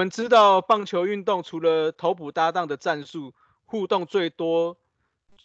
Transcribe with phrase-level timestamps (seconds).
[0.00, 3.34] 我们知道棒球运动除了头捕搭档的战术
[3.66, 4.78] 互动最多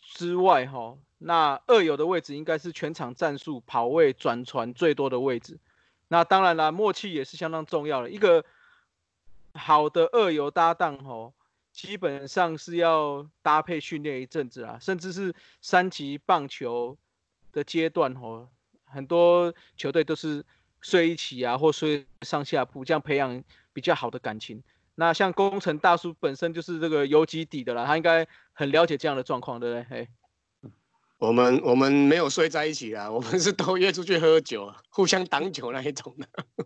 [0.02, 5.60] 之外，哈，那二游的位置应该是全场战术跑位转传最多的位置。
[6.07, 8.10] 那当然了，默契也是相当重要的。
[8.10, 8.46] 一个
[9.55, 11.33] 好的二游搭档，吼，
[11.74, 16.97] 基本上是要搭配训练一阵子啊，甚至是三级棒球
[17.51, 18.47] 的阶段，吼，
[18.86, 20.46] 很多球队都是
[20.79, 23.43] 睡一起啊，或睡上下铺，这样培养。
[23.75, 24.64] 比较好的感情，
[24.96, 29.83] 那像工程大叔本身就是这个游击底的啦，他应该很了解这样的状况，对不对？
[29.89, 30.07] 嘿，
[31.18, 36.66] 我们我们没有睡在一起啊，我们是都约出去喝酒，互相挡酒那一种的。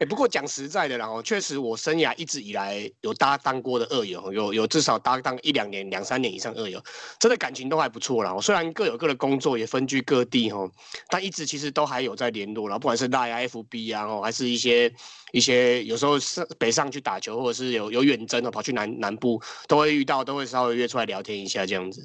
[0.00, 6.82] 哎，不过讲实在的，然后确实我生涯一直以来有搭档过的二友，有有至少搭档一两年、两三年以上二友，
[7.18, 8.34] 真的感情都还不错啦。
[8.40, 10.66] 虽然各有各的工作，也分居各地哈，
[11.10, 12.78] 但一直其实都还有在联络啦。
[12.78, 14.90] 不管是大 FB 啊，哦，还是一些
[15.32, 22.02] 一些有时候上北上去打球，或者是有有远征哦，跑去南南部都会遇到，都会稍微约出来聊天一下这样子。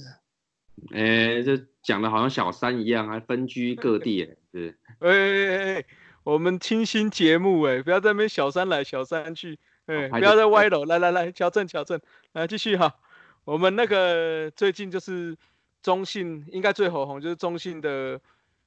[0.93, 4.77] 哎，这讲的好像小三一样，还分居各地， 哎，是。
[4.99, 5.85] 哎。
[6.25, 12.01] 我们清新节目哎，不要在那边小三来小三去，哎，不要再歪楼，来来来，矫正矫正，
[12.33, 12.95] 来继续哈。
[13.43, 15.37] 我们那个最近就是
[15.83, 18.19] 中信应该最火红，就是中信的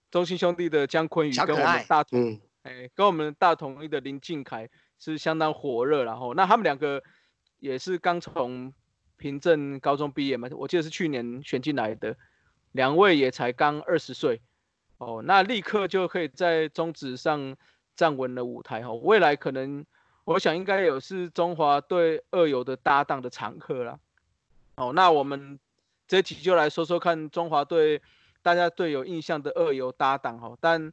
[0.08, 7.02] 中信兄弟的姜昆宇跟我们大同，哎，跟我们大同一的林敬凯是相当火热，然后那他们两个
[7.58, 8.72] 也是刚从
[9.16, 12.16] 平镇高中毕业嘛，我记得是去年选进来的，
[12.70, 14.40] 两位也才刚二十岁。
[14.98, 17.56] 哦，那立刻就可以在中职上
[17.94, 18.94] 站稳了舞台哦。
[18.94, 19.86] 未来可能，
[20.24, 23.98] 我想应该有是中华队二游的搭档的常客啦。
[24.74, 25.58] 哦，那我们
[26.08, 28.02] 这集就来说说看中华队
[28.42, 30.56] 大家最有印象的二游搭档哈。
[30.60, 30.92] 但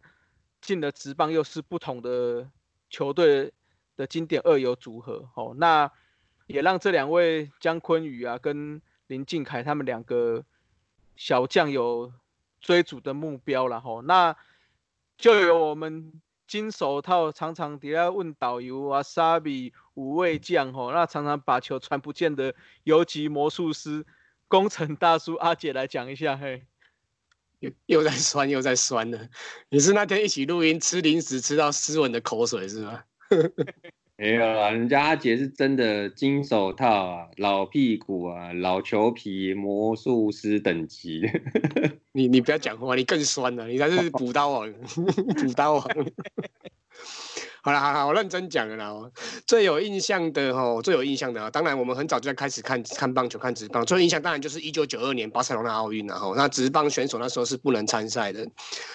[0.62, 2.48] 进了职棒又是不同的
[2.92, 3.52] 球队
[3.98, 5.56] 的经典二游组合哦。
[5.58, 5.92] 那
[6.46, 10.46] 也让这两位姜昆宇啊跟林敬凯他们两个
[11.16, 12.14] 小将有。
[12.66, 14.36] 追逐的目标了吼，那
[15.18, 16.12] 就有我们
[16.48, 24.04] 金手套常常底下问导游啊，沙比五位将吼，那常常把球传不见的游击魔术师
[24.48, 26.66] 工程大叔阿姐来讲一下嘿，
[27.60, 29.30] 又又在酸又在酸了，
[29.70, 33.04] 你是那天一起录音吃零食吃到斯文的口水是吗？
[34.18, 41.30] 没有啊，人家阿杰是真的金手套啊，老屁股啊，老球皮魔术师等级。
[42.14, 44.72] 你你不要讲话，你更酸了，你才是补刀王，
[45.36, 45.88] 补刀王。
[47.66, 48.94] 好了，好了，我认真讲了啦。
[49.48, 53.84] 最有印象的哈，最有印象的啊，当然我们很早就在开始看看棒球，看职棒。
[53.84, 56.32] 最有印象当然就是一九九二年巴塞罗那奥运了哈。
[56.38, 58.48] 那职棒选手那时候是不能参赛的，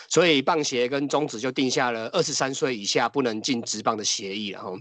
[0.08, 4.72] 所以棒协跟中职就定下了二十三岁以下不能进职棒的协议了哈。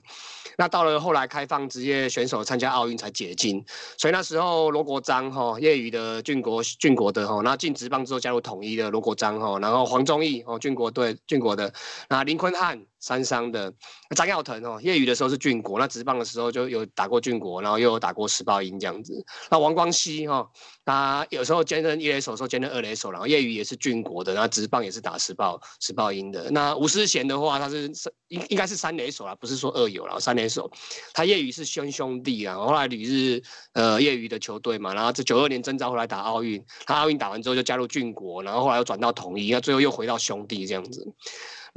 [0.59, 3.65] 那到了后来开放职业选手参加奥运才解禁，
[3.97, 11.73] 所以那时候罗国璋哈，业余的俊国俊国的哈，那进职棒之后加入统一的罗国璋哈，然后黄忠义哦俊国队俊国的，
[12.07, 12.79] 那林坤汉。
[12.99, 13.73] 三商的
[14.15, 19.25] 张耀腾哦，业余的时候是俊国，那职棒的时候就有打过俊国，然后又有打过石豹鹰这样子。
[19.49, 20.47] 那王光熙哈，
[20.85, 26.49] 他有时候兼任一垒手，时候兼任二垒手，然后业余也是俊国的，然后职棒也是打石豹石豹鹰的。
[26.51, 27.91] 那吴思贤的话，他是
[28.27, 30.69] 应应该是三垒手啦，不是说二有啦，三垒手。
[31.13, 33.41] 他业余是兄兄弟啊，后来旅日
[33.73, 41.07] 呃业余的球队嘛，然后这九二年征召后来打奥运，他奥运打完之后就加入俊国，然后后来又转到统一，那最后又回到兄弟这样子。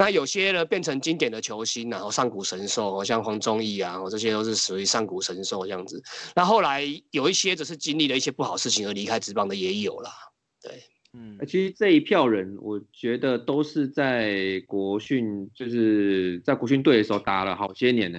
[0.02, 6.02] 那有些呢变成经典的球星，然后上古神兽，像黄忠义啊，这些都是属于上古神兽这样子。
[6.34, 6.82] 那后来
[7.12, 10.10] 有一些只是经历了一些不好事情而离开职棒的也有啦。
[10.60, 10.82] 对，
[11.12, 18.18] 嗯，其实这一票人，我觉得都是在国训，就是在国训队的时候打了好些年呢。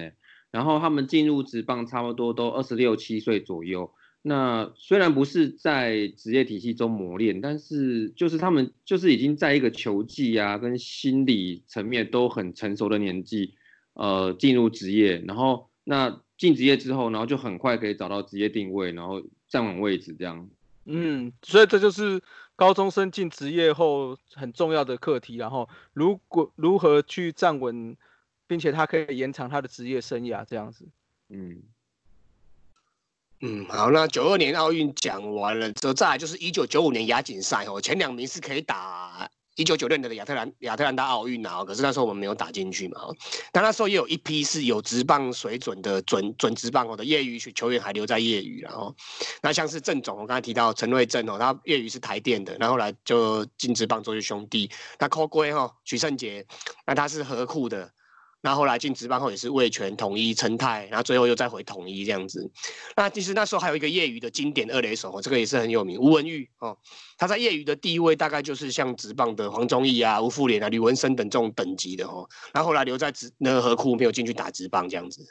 [0.50, 3.92] 然后他们进入职棒，差不多都二十六七岁左右。
[4.26, 13.52] 那虽然不是在职业体系中磨练，但是就是他们就是已经在一个球技啊跟心理层面都很成熟的年纪，
[13.92, 20.48] 呃，进入职业，然后那进职业之后，然后就很快可以找到职业定位，然后站稳位置这样。
[20.86, 22.18] 嗯，所以这就是
[22.56, 25.36] 高中生进职业后很重要的课题。
[25.36, 27.94] 然后如果如何去站稳，
[28.46, 30.86] 并且他可以延长他的职业生涯这样子。
[31.28, 31.62] 嗯。
[33.46, 43.02] 嗯，好，那九二年奥运讲完了之后，再来就是一九九五年亚锦赛哦，前两名是可以打一九九六年的亚特兰亚特兰大奥运啊，可是那时候我们没有打进去嘛。
[43.52, 48.96] 但那时候也有一批是有职棒水准的准准职棒哦的业余球员还留在业余，然后
[49.42, 54.70] 那像是郑总，我刚才提到陈瑞正哦，他业余是台电的，然后来就进职棒做兄弟。
[54.98, 56.46] 那扣龟哈许胜杰，
[56.86, 57.90] 那他是河库的。
[58.44, 62.50] 那后来进职棒后也是味全统一成泰，然后最后又再回统一这样子。
[62.94, 66.76] 那其实那时候还有一个业余的经典二垒手哦，这个也是很有名，吴文玉哦，
[67.16, 72.28] 他在业余的地位大概就是像职棒的黄忠义啊、吴富连啊、吕文生等这种等级的哦。
[72.52, 75.26] 然后后来留在职那个河库没有进去打职棒这样子。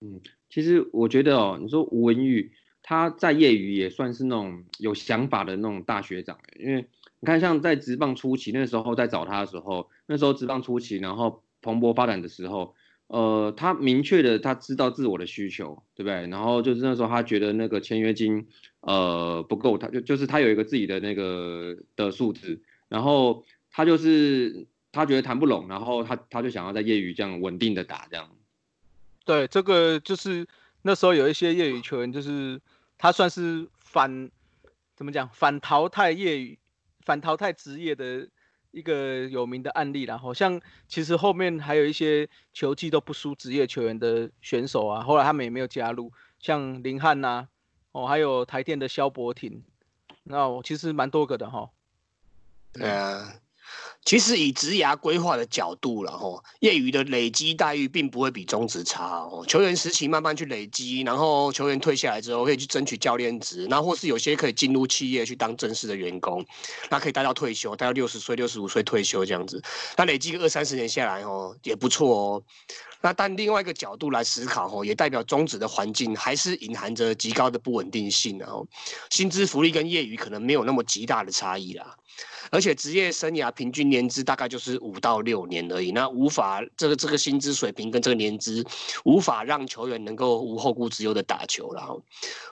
[0.00, 0.18] 嗯，
[0.48, 2.50] 其实我觉得哦，你说吴文玉
[2.82, 6.88] 他在业余也算是那种有想法的那种大学长，因为
[7.20, 11.42] 你看像在职棒初期那时候在找他的时候，那时候职棒初期，然后。
[11.60, 12.74] 蓬勃发展的时候，
[13.08, 16.26] 呃，他明确的他知道自我的需求，对不对？
[16.28, 18.46] 然后就是那时候他觉得那个签约金，
[18.80, 28.28] 呃，不够，他就就是他有一个自己的那个的数字，然后他就是他觉得谈不拢，然后他他就想要在业余这样稳定的打这样。
[29.24, 30.46] 对，这个就是
[30.82, 32.60] 那时候有一些业余球员，就是
[32.96, 34.30] 他算是反
[34.94, 36.58] 怎么讲反淘汰业余
[37.00, 38.28] 反淘汰职业的。
[38.70, 47.48] 一个有名的案例啦，好像其实后面还有一些球技都不输职业球员的选手啊，后来他们也没有加入，像林汉呐，
[47.92, 49.62] 哦，还有台电的肖伯廷，
[50.24, 51.70] 那我其实蛮多个的哈。
[52.72, 53.40] 对啊。
[54.04, 59.44] 其实以职涯规划的角度了吼，业余的累积待遇并不会比中职差哦。
[59.46, 66.42] 球员时期慢慢去累积，然后球员退下来之后可以去争取教练职，那或是有些可以进入企业去当正式的员工，
[66.88, 69.62] 那可以待到退休，待到六十岁、六十五岁退休这样子。
[69.96, 72.42] 那累积个二三十年下来哦，也不错哦。
[73.00, 78.66] 那但另外一个角度来思考吼，也代表中职的环境还是隐含着极高的不稳定性哦。
[79.10, 81.94] 薪资福利跟业余可能没有那么极大的差异啦。
[82.50, 88.64] 而且职业生涯平均年资大概就是五到六年而已，那无法这个这个薪资水平跟这个年资，
[89.04, 92.02] 无法让球员能够无后顾之忧的打球然后，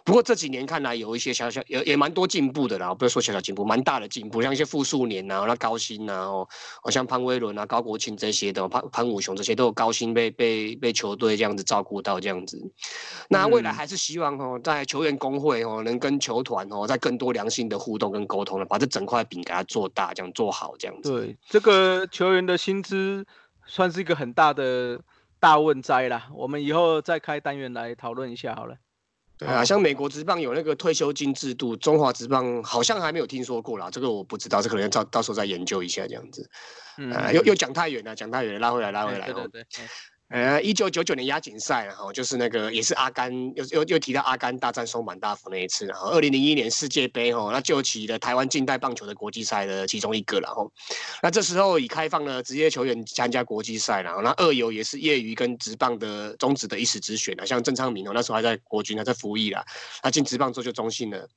[0.05, 6.49] 不过这几年看来有一些小小也也蛮多进步的啦，不是说小小进步，蛮大的进步，像一些复数年呐，那高薪呐，哦，
[6.91, 12.61] 像潘威伦啊、高国庆这些的，潘潘武雄这些都有高薪被被被球队这样子照顾到这样子。
[13.29, 19.91] 那未来还是希望哦，在球员工会哦，能跟球团哦，在更多良性的互动跟沟通了，把这整块饼给他做。
[19.97, 23.25] 大这样做好这样子，对这个球员的薪资
[23.65, 25.01] 算是一个很大的
[25.41, 26.29] 大问灾啦。
[26.35, 28.77] 我们以后再开单元来讨论一下好了。
[29.39, 33.89] 对啊，像美国职棒有那个退休金制度，中华职棒好像还没有听说过啦。
[33.91, 36.51] 这个我不知道，这可能要到到时候再研究一下这样子。
[36.99, 39.27] 嗯，又又讲太远了，讲太远，拉回来，拉回来。
[39.27, 39.67] 对对对。
[40.29, 50.69] 呃，一九九九年亚锦赛，然后就是那个也是阿甘又又又提到阿甘大战松坂大辅那一次，然后二零零一年世界杯哦，那就起了台湾近代棒球的国际赛的其中一个，然后
[51.23, 59.65] 那这时候已开放了职业球员参加国际赛，然后那二游也是业余跟职棒的中职的一时之选啊，像郑昌明哦，那时候还在国军还在服役啦，
[60.03, 61.29] 他进职棒之后就中信了，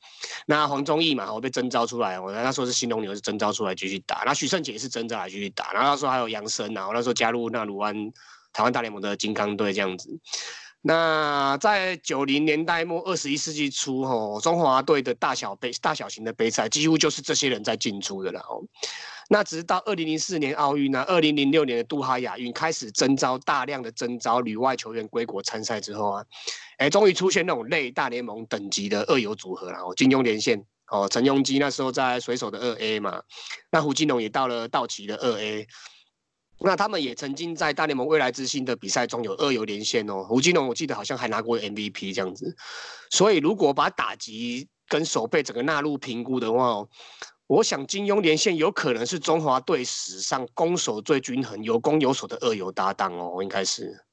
[0.47, 8.11] 那黄忠义嘛，我被征召出来，我那时候是新龙牛是征召出来继续打，那许胜杰也是征召来继续打，然后那时候还有杨森然后那时候加入那鲁安。
[8.51, 10.09] 台湾大联盟的金刚队这样子，
[10.81, 18.39] 那在九零年代末二十一世纪初，吼中华队的大小杯、大小型的杯赛，几乎就是这些人在进出的了。
[18.39, 18.63] 哦，
[19.29, 26.25] 那直到二零零四年奥运呢，二零零六年的杜哈亚运开始征召大量的征召旅外球员归国参赛之后啊，
[26.77, 29.79] 哎，终于出现那种类大联盟等级的二游组合了。
[29.79, 33.21] 哦，金庸连线，哦，陈庸基那时候在水手的二 A 嘛，
[33.69, 35.67] 那胡金龙也到了道奇的二 A。
[36.61, 42.55] 那他们也曾经在大联盟未来之星的比赛中有二游连线哦，胡金龙我记得好像还拿过 MVP 这样子，
[43.09, 46.89] 所以如果把打击跟守备整个纳入评估的话哦，
[47.47, 54.03] 我想金庸连线有可能是中华队史上攻守最均衡、有攻有守的二游搭档哦，应该是，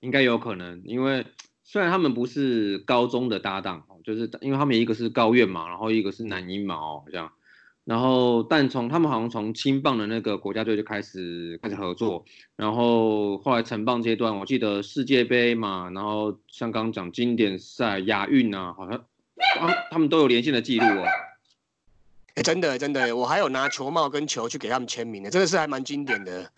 [0.00, 1.26] 应该有可能，因为
[1.62, 7.32] 虽然他们不是高中的搭档哦，就是因为他们一个是高院嘛，然后一个是南音嘛哦，这样。
[7.84, 12.24] 然后，但从他们好像从青棒的那个国家队就开始开始合作，
[12.54, 19.04] 然后后来成棒阶段，我记得世界杯嘛，然后像刚刚讲经典赛、亚运啊，好像
[19.90, 21.04] 他们都有连线的记录哦。
[22.34, 26.50] 哎，真的真的，我还有拿球帽跟球去给他们签名的，真的是还蛮经典的。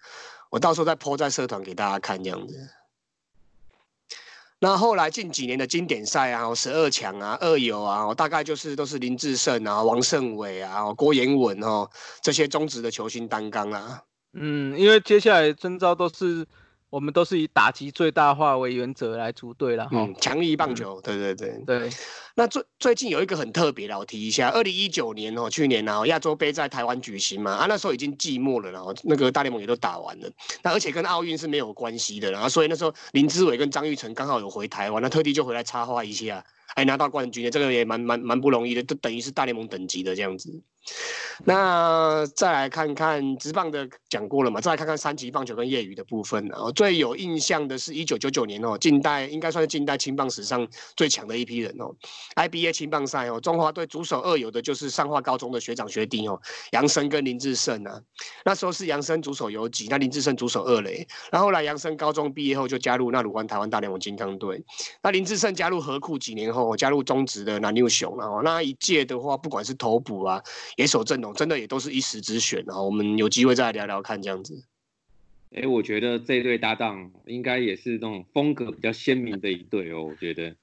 [0.50, 2.68] 我到时候再 po 在社团给大家看这样子。
[4.64, 11.86] 那后来近几年的经典赛啊，十二强啊，二游啊，大概就是都是林志胜啊、王胜伟啊、郭彦文哦
[12.22, 14.00] 这些中职的球星担纲啊。
[14.32, 16.46] 嗯，因为接下来征召都是。
[16.94, 21.90] 我们都是以打击最大化为原则来组队了，嗯，强力棒球，对对对对。
[22.36, 30.30] 那最最近有一个很特别的，我提一下，二零一九年哦，去年哦，亚洲杯在台湾举行嘛，啊，那时候已经季末了，然后那个大联盟也都打完了，
[30.62, 36.44] 那而且跟奥运是没有关系的，然后所以那时候林志伟跟张玉成刚好有回台湾，那特地就回来插话一下。
[36.74, 40.62] 还拿到冠军的，这个也蛮蛮蛮不容易的，都等于是大联盟等级的这样子。
[41.46, 46.70] 那再来看看职棒的讲过了嘛，再来看看三级棒球跟业余的部分哦。
[46.72, 51.90] 最有印象的是一九九九年哦，近代应该算是近代青棒史上最强的一批人哦。
[52.36, 56.38] IBA 青棒赛哦，中华队主手二有的就是上化高中的学长学弟哦，
[56.72, 57.98] 杨生跟林志胜啊。
[58.44, 61.06] 那时候是杨生主手游击，那林志胜主手二垒。
[61.32, 64.62] 然后来杨生高中毕业后就加入那鲁湾台湾大联盟金刚队。
[65.02, 68.42] 那林志胜加入河库几年后，加入中职的南六雄然后。
[68.42, 70.42] 那一届的话，不管是投捕啊。
[70.76, 74.64] 野手阵容真的也都是一时之选，然后我们有机会再来聊聊看这样子。
[75.56, 80.02] 哎，我觉得这对搭档应该也是那种风格比较鲜明的一对哦。
[80.04, 80.54] 我觉得，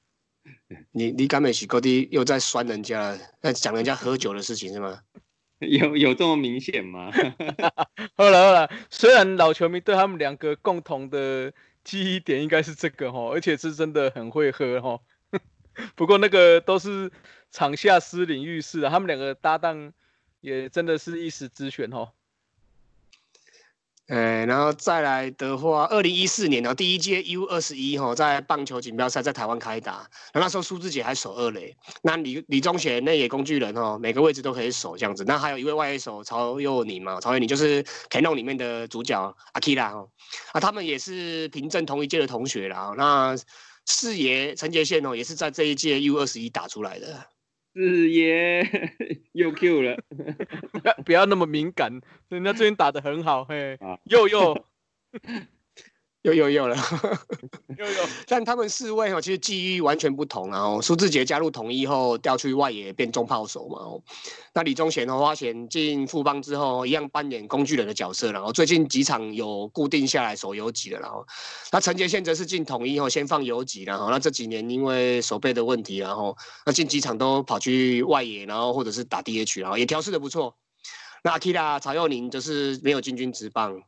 [0.91, 5.00] 你你敢美喜高低又在酸人家，在讲人家喝酒的事情是吗？
[5.60, 7.12] 有有这么明显吗？
[8.17, 11.53] 好了好了，虽然老球迷对他们两个共同的
[11.84, 15.00] 记忆点应该是这个哈，而且是真的很会喝哈。
[15.96, 17.12] 不过那个都是
[17.51, 19.94] 场下私领域事啊，他们两个搭档。
[20.42, 22.10] 也真的是一时之选哦。
[24.08, 35.24] 哎，然后再来的话，二零一四年呢，第一届 U 二十一哈，在棒球锦标赛在台湾开打，那那时候苏志杰还守二垒，那李李宗贤内野工具人哦，每个位置都可以守这样子。
[35.25, 39.16] 那还有一位外野手曹佑宁嘛，曹佑宁就是 Canon 里面的主角
[39.51, 40.10] 阿 Kira 哦，
[40.54, 42.96] 啊，他们也是凭证同一届的同学啦。
[42.98, 43.38] 那
[43.86, 47.26] 四爷陈杰宪哦，也是在这一届 U 二十一打出来的。
[47.74, 48.68] 四爷
[49.32, 49.98] 又 Q 了，
[50.72, 54.66] 不要不要那么敏感，人家最近打的很好，嘿，又又。
[56.24, 56.78] 又又又了，
[57.78, 60.80] 又有，但他们四位哦，其实际遇完全不同啊。
[60.80, 63.80] 苏志杰加入统一后调去外野变中炮手嘛。
[63.80, 64.04] 哦，
[64.54, 68.32] 那李宗贤和花钱进富邦之后，一样扮演工具人的角色。
[68.32, 71.00] 然后最近几场有固定下来守游击了。
[71.00, 71.25] 然后，
[71.72, 76.38] 那陈杰宪则是进统一后先放游击然后那这几年因为手背的问题，然后
[76.68, 80.56] 那近几场都跑去外野，然后或者是打 DH，然后也调试的不错。
[81.24, 83.84] 那阿 Kira 曹佑宁就是没有进军职棒，对。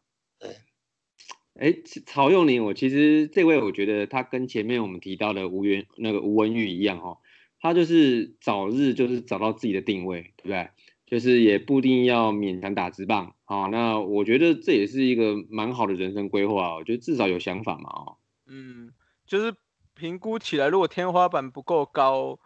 [1.55, 1.71] 哎，
[2.07, 7.19] 曹佑宁，我其实这位我觉得他跟前面我们提到的吴元那个吴文玉一样哦，
[7.59, 10.69] 他就是早日就是找到自己的定位，对不对？
[11.05, 13.67] 就是也不一定要勉强打直棒啊。
[13.67, 18.17] 那我觉得这也是一个蛮好的人生规划，我觉得至少有想法嘛哦。
[18.47, 18.91] 嗯，
[19.27, 19.53] 就是
[19.93, 22.39] 评估起来，如果天花板不够高，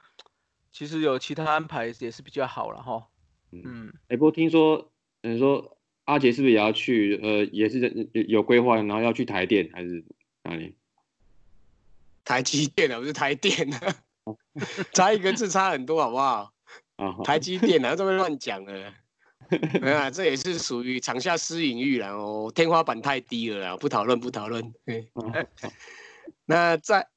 [0.73, 3.07] 其实有其他安排也是比较好了哈。
[3.53, 5.76] 嗯，哎，不过听说，你说。
[6.07, 7.19] 阿杰是不是也要去？
[7.21, 10.03] 呃，也是有有规划，然后要去台电还是
[10.43, 10.73] 哪里？
[12.23, 13.95] 台积电啊，不是台电啊，
[14.93, 16.53] 差一个字差很多，好不好？
[16.95, 18.93] 啊，台积电啊，这么乱讲了。
[19.81, 24.73] 没有啊，这也是属于场下私隐欲然后天花板太低了啦，不讨论，不讨论。
[26.45, 27.07] 那在。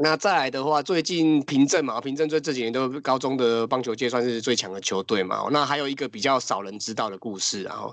[0.00, 5.48] 那再来的话，最近平镇嘛，平镇最这几年都高中的棒球界算是最强的球队嘛。
[5.50, 7.92] 那还有一个比较少人知道的故事，然后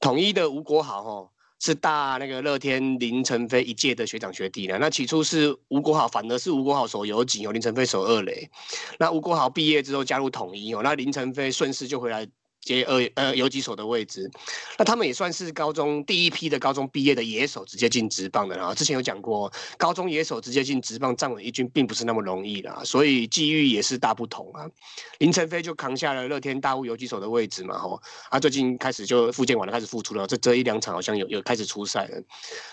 [0.00, 1.30] 统一的吴国豪哦，
[1.60, 4.78] 是大那个乐天林晨飞一届的学长学弟呢。
[4.80, 8.50] 那起初是吴国豪，反而是吴国豪守游击，哦，林晨飞守二垒。
[8.98, 12.26] 那吴国豪毕业之后加入统一哦，那林晨飞顺势就回来。
[12.64, 14.30] 接二呃游击手的位置，
[14.78, 18.74] 那他们也算是高中第一批的高中毕业的野手直接进职棒的啦。
[18.74, 24.66] 之前有讲过，高中野手直接进职棒站稳一军并不是那么容易的，所以机遇也是大不同啊。
[25.18, 32.22] 林晨飞就扛下了乐天大物游击手的位置嘛，吼，他最近开始就复健完了，开始复出了，这这一两场好像有有开始出赛了。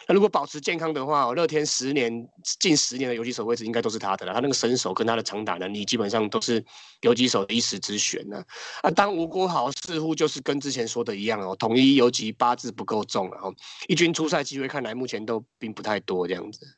[0.07, 2.27] 那如果保持健康的话，乐天十年
[2.59, 4.33] 近十年的游击手位置应该都是他的了。
[4.33, 6.63] 他那个身手跟他的长打能力，基本上都是
[7.01, 8.43] 游击手的一时之选呢。
[8.81, 9.69] 啊，当吴国豪。
[9.83, 13.53] 似乎就是跟之前说的一样哦，统一游击八字不够重，然后
[13.87, 16.77] 一军出赛机会看来目前都并不太多这样子。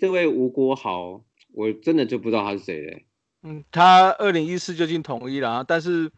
[0.00, 3.06] 这位吴国豪，我真的就不知道他是谁嘞。
[3.44, 6.10] 嗯，他二零一四就进统一了，但是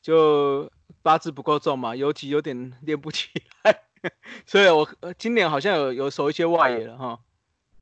[0.00, 0.70] 就
[1.02, 3.28] 八字不够重嘛，游击有点练不起
[3.62, 3.82] 来，
[4.46, 7.20] 所以我今年好像有有守一些外野了哈。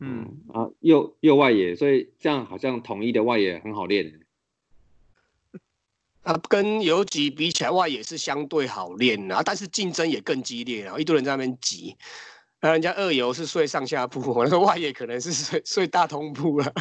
[0.00, 4.21] 嗯啊，右右外野，所以这样好像统一的外野很好练。
[6.23, 11.97] 啊，跟游击比起来，外野是相对好练啊，但是竞争也更激烈啊，一堆人在那边挤。
[12.61, 16.73] 那人家二游是睡上下铺，我那个外野可能是睡睡大通铺了。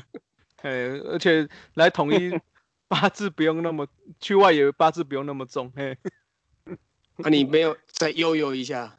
[0.58, 0.72] 哎，
[1.05, 2.38] 而且来统一
[2.89, 3.88] 八字不用那么，
[4.19, 5.72] 去外野八字不用那么重。
[5.74, 5.98] 嘿，
[7.24, 8.98] 啊，你没有再悠悠一下？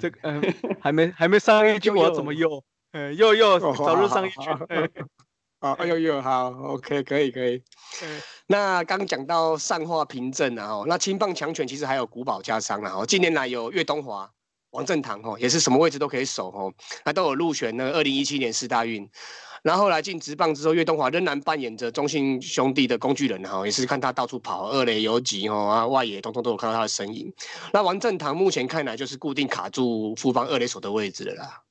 [0.00, 0.42] 这个嗯，
[0.80, 2.64] 还没还没上一局， 我要怎么悠？
[2.90, 4.36] 嗯，悠悠，早日上一局。
[5.66, 7.60] 啊，哎呦呦，好，OK，可以可以。
[8.46, 14.30] 那刚讲到上化凭证啊，哦，那青棒强权其实还有古堡加商啊，哦，近年来有岳东华、
[14.70, 16.72] 王振堂，哦，也是什么位置都可以守，哦，
[17.04, 17.90] 那都有入选呢。
[17.94, 19.08] 二零一七年四大运，
[19.62, 27.32] 然后后来进职棒之后，岳东华仍然扮演着中信兄弟的工具人哈，也是看他到处跑，二垒游击哦啊外野，通通都有看到他的身影。
[27.72, 31.62] 那王正堂目前看来就是固定卡住复方二垒手的位置了啦。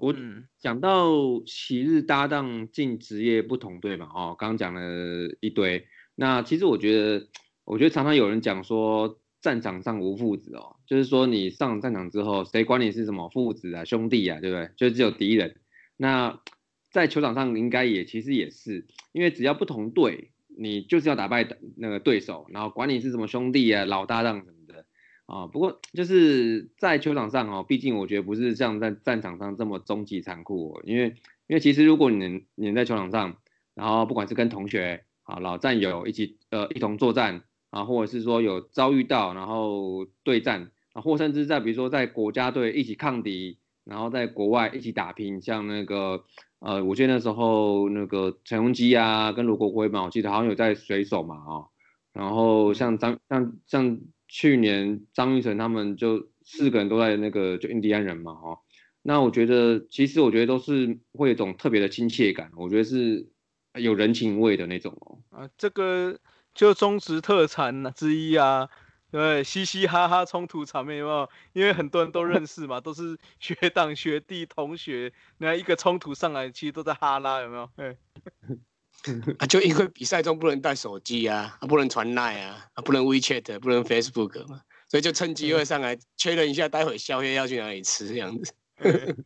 [0.00, 0.14] 我
[0.58, 1.10] 讲到
[1.44, 4.80] 昔日搭档进职业不同队嘛，哦，刚刚讲了
[5.40, 5.86] 一堆。
[6.14, 7.28] 那其实我觉得，
[7.64, 14.70] 我觉得常常有人讲说战场上无父子哦，就是说你上战场之后，谁管你是什么父子啊、兄弟啊，对不对？
[14.76, 15.56] 就只有敌人。
[15.96, 16.40] 那
[16.90, 24.57] 在球场上应该也其实也是，因为只要不同队，你就是要打败那个对手，然后管你是什么兄弟啊、老搭档什么。
[25.28, 31.08] 啊，不过就是在球场上哦，毕竟我觉得不是像在战场上这么终极残酷，因为
[31.48, 33.36] 因为其实如果你你在球场上，
[33.74, 46.24] 然后不管是跟同学啊、老战友一起呃一同作战啊，或者是说有遭遇到然后对战啊，或甚至在比如说在国家队一起抗敌，然后在国外一起打拼，像那个
[46.60, 51.68] 呃，我记得那时候那个陈荣基啊，跟卢国辉嘛，我记得好像有在水手嘛哦，
[52.14, 54.00] 然后像张像像。
[54.28, 58.58] 去年张玉成他们就四个人都在那个就印第安人嘛，哦，
[59.02, 63.26] 那我觉得其实我觉得都是会有一种特别的亲切感，我觉得是
[63.74, 65.18] 有人情味的那种哦。
[65.30, 66.18] 啊，这个
[66.54, 68.68] 就中职特产之一啊，
[69.10, 71.28] 对，嘻嘻哈哈冲突场面有没有？
[71.54, 77.70] 因为很多人都认识嘛，都是学长学弟同学，那一个冲突上来，其实都在哈拉，有没有？
[79.38, 88.52] 啊，就因为比赛中不能带手机啊， 不能传赖啊，不能 WeChat，不能 Facebook 嘛，所以就趁机会上来确认一下，待会宵夜要去哪里吃这样子。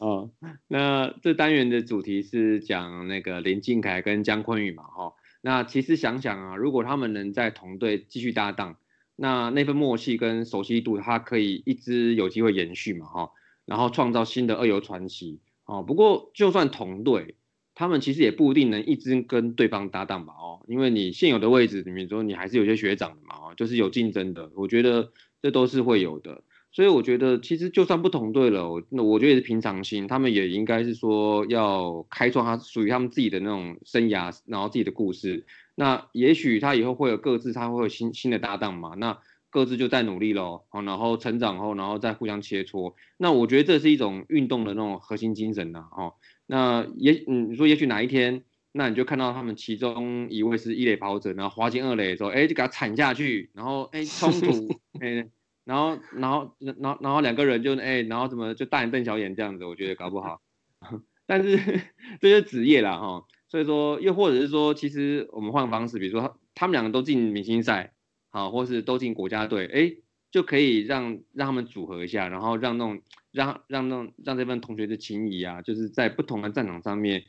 [0.00, 0.30] 哦，
[0.68, 5.12] 那这单元的主题是讲那个林敬凯跟姜昆宇嘛，哈，
[5.42, 8.78] 那其实想想啊，如果他们能在同队继续搭档，
[9.16, 13.30] 那那份默契跟熟悉度，他可以一直有机会延续嘛，哈，
[13.66, 15.40] 然后创造新的二游传奇。
[15.66, 17.36] 哦，不过就算同队。
[17.74, 39.18] 他们其实也不一定能一直跟对方搭档吧，哦，因为你现有的位置里面说你还是有些学长的嘛，哦，就是有竞争的，我觉得这都是会有的，所以我觉得其实就算不同队了，那我觉得也是平常心，他们也应该是说要开创他属于他们自己的那种生涯，然后自己的故事，那也许他以后会有各自，他会有新新的搭档嘛，那
[39.50, 46.14] 各自就在努力喽，好，然后成长后，然后再互相切磋，那我觉得这是一种运动的那种核心精神呐，哦。
[46.52, 54.68] 那也，嗯，你说也许哪一天，那你就看到他们其中一位是一垒跑者，然后滑进二垒的时候，哎，就给他铲下去，然后哎冲突，
[55.00, 55.26] 哎，
[55.64, 60.42] 然后然后然后然后两个人就哎，然后怎么就大眼瞪小眼这样子，我觉得搞不好。
[61.24, 61.56] 但是
[62.20, 67.94] 这是职业啦哈，所以说又或者是说，其实我们换个方式，比如说他们两个都进明星赛，
[68.28, 69.96] 好，或是都进国家队，哎，
[70.30, 73.00] 就可以让让他们组合一下，然后让那种。
[73.32, 77.24] 让让让让这份同学的情谊啊，就是在不同的战场上面，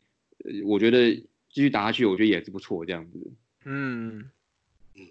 [0.46, 1.16] 呃，我觉得
[1.50, 3.32] 继续打下去，我觉得也是不错这样子。
[3.66, 4.30] 嗯
[4.96, 5.02] 嗯，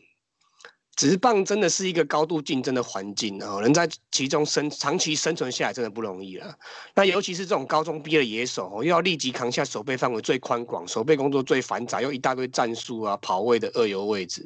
[0.95, 6.55] 直棒真的是一个高度竞争的环境哦，能在其中生长期生存下来真的不容易了。
[6.95, 14.45] 那尤其是这种高中毕业的野手哦，又要立即扛下守备范围最宽广、守备工作最繁杂又一大堆战术啊、跑位的二游位置。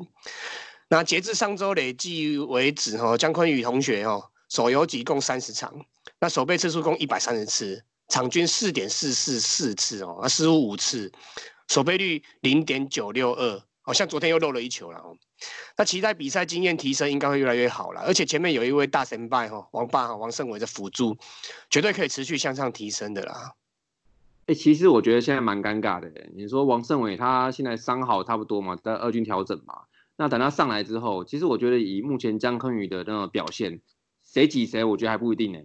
[0.89, 5.85] 那截至上周累计为止哈，姜坤宇同学哦，手游几共三十场。
[6.21, 11.13] 那守备次数共一百三十次，场均四点四四四次哦，那失误五次，
[11.69, 15.17] 守备率零点九六二，好像昨天又漏了一球了哦。
[15.77, 18.01] 那期待比赛经验提升，应该会越来越好了。
[18.01, 21.17] 而且前面有一位大神拜哈，王霸哈，王胜伟的辅助，
[21.69, 23.53] 绝对可以持续向上提升的啦。
[24.47, 26.11] 哎，其实我觉得现在蛮尴尬的。
[26.35, 29.83] 你说王胜伟他现在伤好差不多嘛，在二军调整嘛。
[30.17, 33.83] 那等他上来之后，其实我觉得以目前江坤宇的那种表现，
[34.25, 35.59] 谁挤谁，我觉得还不一定呢。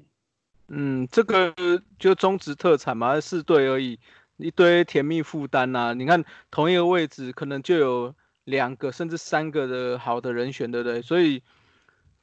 [0.73, 1.53] 嗯，这个
[1.99, 3.99] 就中职特产嘛，四队而已，
[4.37, 5.93] 一堆甜蜜负担呐。
[5.93, 11.01] 你看同一个位置，可能就有两个甚至三个的好的人选，对不对？
[11.01, 11.43] 所以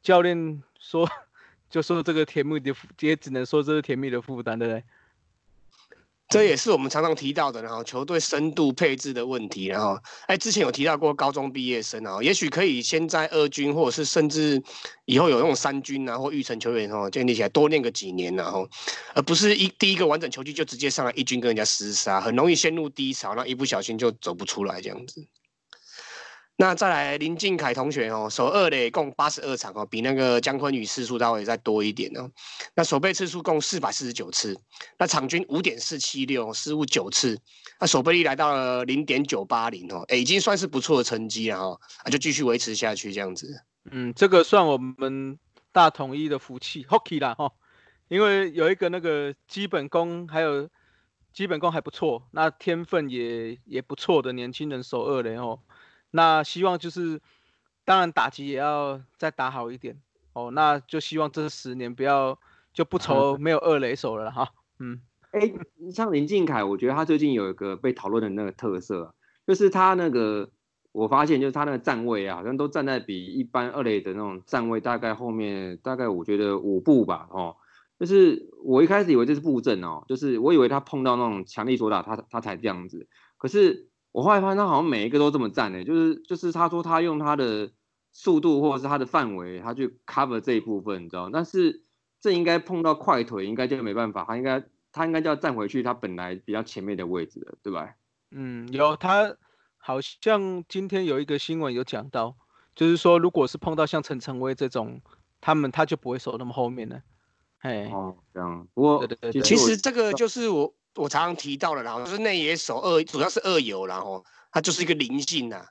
[0.00, 1.06] 教练说，
[1.68, 4.84] 就说这个甜蜜的，也只能说这是甜蜜的负担，对不对？
[6.28, 14.62] 这也是我们常常提到的，然后球队深度配置的问题，然后，哎，之前有提到过高中毕业生啊，也许可以先在二军，或者是甚至
[15.06, 18.68] 以后有那种三军啊，或育成球员哦，建立起来多练个几年，然后，
[19.14, 25.26] 而不是一第一个完整球季就直接上来一军跟人家厮杀，很容易陷入低潮，然后一不小心就走不出来这样子。
[26.60, 32.28] 那再来林敬凯同学哦，守二垒共八十二场哦，比那个姜昆宇次数稍微再多一点哦。
[32.74, 34.60] 那守备次数共四百四十九次，
[34.98, 37.38] 那场均五点四七六，失误九次，
[37.78, 43.62] 那守备率来到了零点九八零哦，哎，已经算是不错的成绩了哈，那就继续维持下去这样子。
[43.92, 45.38] 嗯，这个算我们
[45.70, 47.52] 大统一的福气，hockey 啦哈，
[48.08, 50.68] 因为有一个那个基本功还有。
[51.30, 55.60] 基本功还不错，那天分也也不错的年轻人守二垒哦。
[56.10, 57.20] 那希望就是，
[57.84, 60.00] 当然打击也要再打好一点
[60.32, 60.50] 哦。
[60.52, 62.38] 那就希望这十年不要
[62.72, 64.48] 就不愁 没有二垒手了哈。
[64.78, 65.00] 嗯，
[65.32, 65.52] 哎，
[65.92, 69.14] 像林敬凯，我觉得他最近有一个被讨论的那个特色，
[69.46, 70.50] 就是他那个
[70.92, 77.56] 我发现就是他那个站位啊，好像都站在比一般二垒的那种站位大概后面大概我觉得五步吧哦。
[77.98, 83.08] 就是我一开始以为这是布阵哦，就是我以为他碰到那种强力左打，他他才这样子。
[83.36, 87.70] 可是我后来发现他好像每一个都这么站呢，就是就是他说他用他的
[88.10, 91.30] 速度或者是他的范围，他去 cover 这一部分，你知道？
[91.30, 91.82] 但是
[92.20, 97.94] 这应该碰到快腿，应该就没办法，他应该他应该就要站回去他本来比较前面的位置了，对吧？
[98.30, 99.36] 嗯，有他
[99.76, 102.36] 好像今天有一个新闻有讲到，
[102.74, 105.00] 就是说如果是碰到像陈晨威这种，
[105.40, 107.00] 他们他就不会守那么后面了。
[107.60, 108.66] 哎哦，这样。
[108.74, 109.06] 不过
[109.42, 115.64] 其实这个就是我我常常提到的，然后就是内野手二，主要是二游，然后他就是一个灵性呐。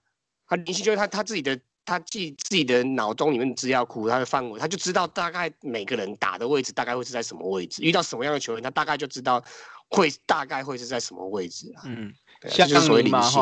[0.48, 9.44] 他灵性就是他他自己的，他记自己的脑中里面资料库，他的范围，他就知道大概每个人打的位置大概会是在什么位置，遇到什么样的球员，他大概就知道
[9.90, 11.84] 会大概会是在什么位置啊。
[11.86, 12.13] 嗯，
[12.48, 13.42] 像就是所谓灵性。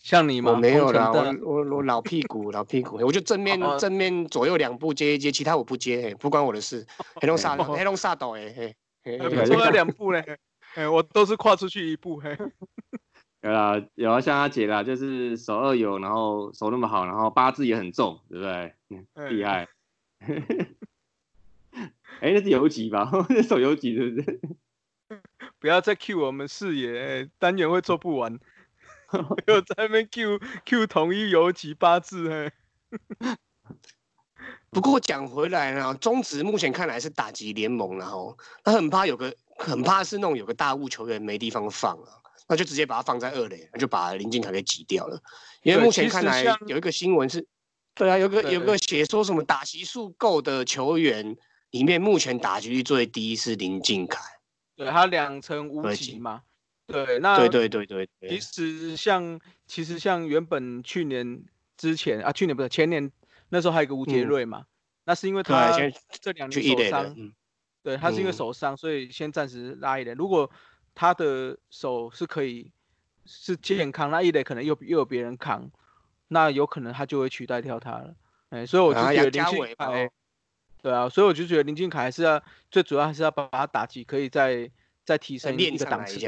[0.00, 0.52] 像你吗？
[0.52, 6.86] 我没有啦，我我我老屁股老屁股，我就正面正面左右两步接一接，其他我不接，不关我的事。
[7.20, 8.74] 黑龙萨黑龙沙斗哎，
[9.44, 10.24] 左右两步嘞，
[10.74, 12.36] 哎，我都是跨出去一步嘿。
[13.42, 18.74] 有啦，有啊，像阿杰啦，就是手二有，然后手那么好，然后八字也很重，对不对？
[19.28, 19.68] 厉害。
[22.20, 23.10] 哎，那是游击吧？
[23.28, 24.40] 那手游击是不是？
[25.58, 28.38] 不要再 Q 我们视野，单元会做不完。
[29.46, 32.50] 又在那边 Q Q 统一游击八字嘿，
[34.70, 42.08] 不过讲回来呢，中职目前看来是打击联盟然后他很怕有个很怕是那种有个大物球员没地方放啊，
[42.48, 45.20] 那就直接把他放在二垒，那就把林俊凯给挤掉了。
[45.62, 47.46] 因为目前看来有一个新闻是，
[47.94, 51.36] 对啊，有个有个写说什么打席数够的球员
[51.70, 54.20] 里面，目前打击率最低是林俊凯，
[54.76, 56.42] 对他两成五几嘛。
[56.86, 61.42] 对，那对对对对，其实像其实像原本去年
[61.78, 63.10] 之前啊，去年不是前年
[63.48, 64.66] 那时候还有个吴杰瑞嘛，
[65.04, 65.72] 那是因为他
[66.20, 67.16] 这两年受伤，
[67.84, 70.16] 对，他是因为手伤，所以先暂时拉一点。
[70.16, 70.50] 如果
[70.92, 72.72] 他的手是可以
[73.24, 75.70] 是健康，那一垒可能又又有别人扛，
[76.26, 78.12] 那有可能他就会取代掉他了。
[78.48, 80.10] 哎，所以我就觉得林俊凯，
[80.82, 84.68] 对啊，所以我就觉得林俊凯还是要最主要还是要把他打击可以再。
[85.06, 86.18] 再提升一个档次，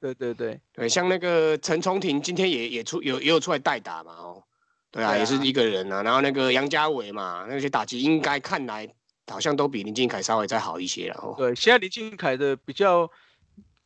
[0.00, 4.42] 对对对对，像那个陈崇廷今天也也出有也有出来代打嘛，哦，
[4.90, 6.02] 对啊，也是一个人啊。
[6.02, 8.88] 然后那个杨家伟嘛，那些打击应该看来
[9.30, 11.34] 好像都比林俊凯稍微再好一些了哦。
[11.38, 13.10] 对，现在林俊凯的比较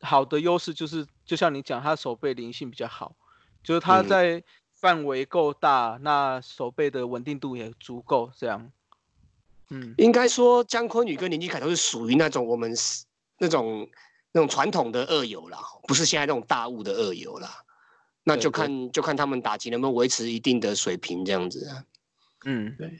[0.01, 3.15] 好的优势就是，就像你讲，他手背灵性比较好，
[3.63, 8.71] 就是他在范围够大，那手背的稳定度也足够，这样。
[9.69, 12.73] 嗯，应该说姜昆宇跟林俊凯都是属于那种我们
[13.37, 13.89] 那种。
[14.37, 17.63] 那种传统的二游啦，不是现在那种大物的二游啦，
[18.25, 21.85] 那就看就看他们打击能不能维持一定的水平这样子啊。
[22.43, 22.99] 嗯，对。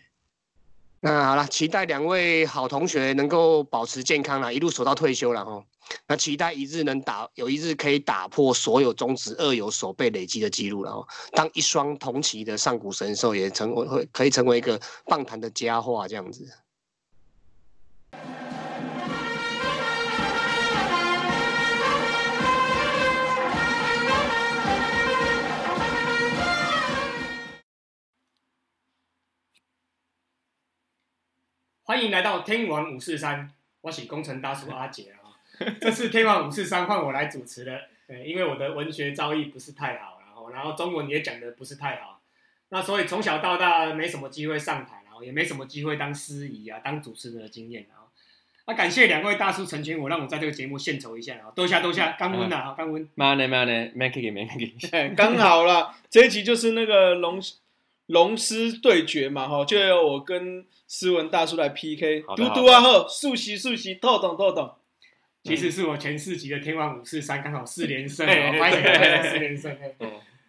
[1.06, 5.64] 那好了，期待两位好同学能够保持健康啦，一路守到退休了哈。
[6.08, 16.44] 那期待一日能打，有一日可以打破所有中职二游手被累积的记录，了哦当一双同期的上古神兽，也成为会可以成为一个棒坛的佳话这样子。
[31.88, 33.48] 欢迎来到天王五四三，
[33.82, 35.38] 我是工程大叔阿杰啊。
[35.80, 42.22] 这次天王五四三换我来主持了，对，因为我的文学造诣不是太好，然后然后中文也讲的不是太好，
[42.70, 48.10] 那所以从小到大没什么机会上台，然后也没什么机会当司仪啊，当主持人的经验啊。
[48.66, 53.08] 那感谢两位大叔成全我，让我在这个节目献丑一下啊，多谢多谢，刚温呐，刚温。
[53.14, 57.40] 慢呢慢呢，没客气没客气，刚好了，这一集就是那个龙。
[58.08, 62.22] 龙狮对决嘛，哈，就由我跟斯文大叔来 PK。
[62.36, 64.72] 嘟嘟啊，呵，速习速习，透懂透懂。
[65.44, 68.78] 其实是我前四集的天王五四三刚好四连胜，欢迎
[69.24, 69.76] 四连胜。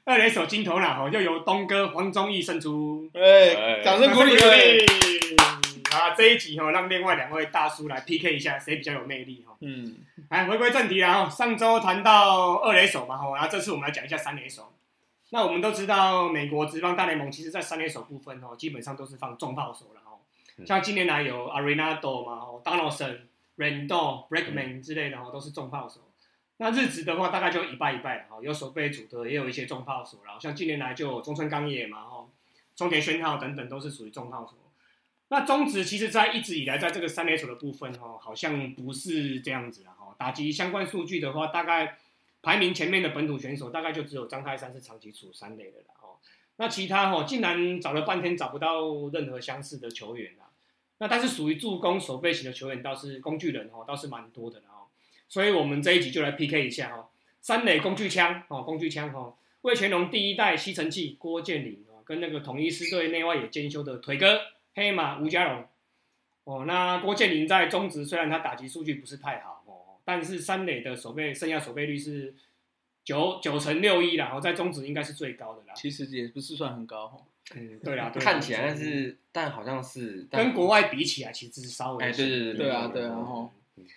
[0.04, 3.10] 二连手金头脑，哈，又由东哥黄忠义胜出。
[3.14, 4.86] 哎，掌声鼓励鼓励。
[5.92, 9.54] 啊，这一集哈，让另外两位大叔来 PK 一下，谁比较有魅力哈。
[9.60, 9.96] 嗯，
[10.30, 14.72] 来回归正题啦哈，上周谈到二垒手嘛，哈，然后这次我们来讲一下三垒手。
[15.30, 20.18] 那我们都知道，美国职棒大联盟其实在三垒手部分哦，基本上都是放重炮手了哦。
[20.64, 23.18] 像近年来有 Arenado 嘛，哦，Donaldson、
[23.56, 26.00] Rendon、Breakman 之类的哦，都是重炮手。
[26.58, 32.26] 那日职的话，大概就一半一半哈，有守备组的，也有一些重炮手然后，像近年来就有中村刚也嘛，哈，
[32.74, 34.54] 中田宣浩等等都是属于重炮手。
[35.28, 40.14] 那中职其实在一直以来在这个三垒手的部分哦，好像不是这样子了哦。
[40.16, 41.98] 打击相关数据的话，大概
[42.46, 46.14] 排名前面的本土选手大概就只有张泰山是长期处三垒的了哦。
[46.58, 48.82] 那其他哈，竟然找了半天找不到
[49.12, 50.46] 任何相似的球员啊。
[50.98, 54.86] 那但是属于助攻守备型的球员倒是工具人哦，倒是蛮多的了哦。
[55.26, 57.08] 所以我们这一集就来 PK 一下哈，
[57.40, 64.40] 三垒工具枪哦，工具枪哈，魏全龙第一代吸尘器郭建林哦，跟那个统一师队内外野兼修的腿哥
[64.72, 65.64] 黑马吴家荣
[66.44, 66.64] 哦。
[66.64, 69.55] 那郭建林在中职虽然他打击数据不是太好，
[70.06, 72.32] 但是三垒的守备剩下守备率是
[73.04, 75.74] 九九成六一啦，然后在中职应该是最高的啦。
[75.74, 77.18] 其实也不是算很高哈。
[77.54, 83.50] 嗯，对啦，对看起来但是，但好像是跟国外比起来，其实是稍微哎，对对对对啊对啊哈，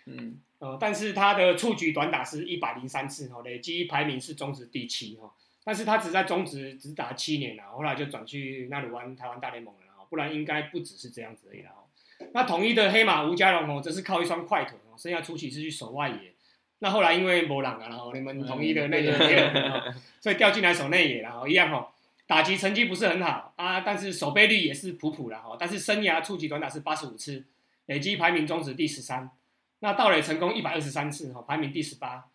[0.06, 5.32] 嗯呃，但是他的触局短打是一百零三次哈，累计排名是中职第七哈，
[5.64, 11.86] 但是他只在中职只打七年了，后来就转去那鲁湾台湾大联盟了哈，不然应该不只是这样子而已了哈。
[12.34, 16.34] 那统一的黑马吴家龙哦，则是靠一双快腿哦，剩下初期是去守外野，
[16.80, 21.94] 那后来因为博朗啊，然后你们统一的内野没有，所以调进来守内野然后一样哈。
[22.28, 25.58] 打击成绩不是很好啊，但是守备率也是普普的哈。
[25.60, 27.44] 但是生涯触及短打是八十五次，
[27.88, 29.32] 累积排名中止第十三。
[29.80, 32.26] 那盗垒成功一百二十三次哈，排名第十八。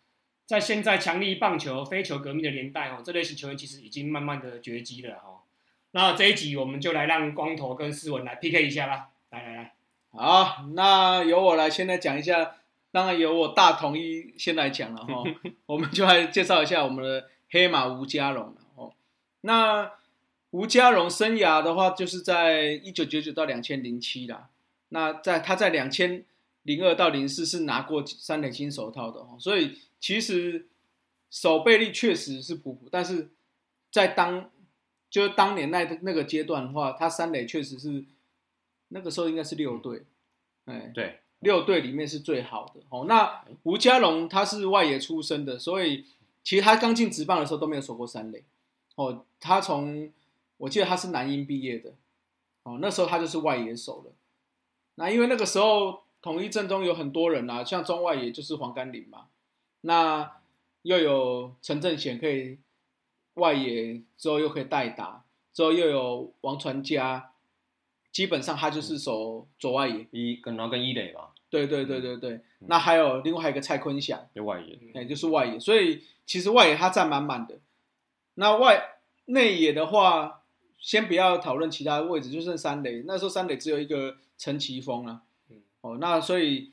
[0.45, 5.43] 在现在强力棒球、非球革命的年代哦，这类型球员其实已经慢慢的绝迹了哈。
[5.91, 9.11] 那这一集我们就来让光头跟思文来 PK 一下吧。
[9.29, 9.74] 来来来，
[10.17, 12.55] 好，那由我来先来讲一下，
[12.91, 15.23] 当然由我大统一先来讲了哈。
[15.67, 18.93] 我们就来介绍一下我们的黑马吴家龙哦。
[19.41, 19.91] 那
[20.51, 24.49] 吴家荣生涯的话，就是在一九九九到两千零七啦。
[24.89, 26.23] 那在他在两千
[26.63, 30.67] 零二到零四是拿过三垒金手套的哦，所以其实
[31.29, 33.31] 守备力确实是普普，但是
[33.91, 34.49] 在当
[35.09, 38.05] 就是当年那那个阶段的话，他三垒确实是
[38.95, 40.03] 那个时候应该是六队，
[40.63, 43.03] 哎，对，六队里面是最好的哦。
[43.09, 46.05] 那吴家龙他是外野出身的，所以
[46.41, 48.45] 其实他刚进职棒的时候都没有守过三垒。
[48.95, 50.09] 哦，他从
[50.55, 51.91] 我记得他是南英毕业的，
[52.63, 54.13] 哦，那时候他就是外野手了。
[54.95, 59.25] 那因为那个时候统一阵中有很多人啊，像中外野就是黄甘霖嘛，
[59.81, 60.37] 那
[60.83, 62.57] 又有陈正贤可以
[63.33, 67.31] 外野之后又可以代打，之后又有王传佳，
[68.15, 71.31] 基本上他就是守左外野，一跟然后跟一垒吧。
[71.49, 77.59] 对对对对对，那还有另外还有一个蔡坤祥，就外野，哎，就是外野，所以其实外野他占满满的。
[78.35, 80.43] 那外内野的话，
[80.79, 83.03] 先不要讨论其他位置，就剩三垒。
[83.05, 85.23] 那时候三垒只有一个陈奇峰啊。
[85.49, 85.57] 嗯。
[85.81, 86.71] 哦，那所以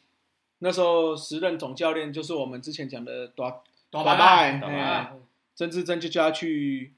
[0.61, 3.53] 那时候时任总教练就是我们之前讲的短
[3.91, 5.13] 短白，哎，
[5.57, 6.93] 曾志珍就叫他去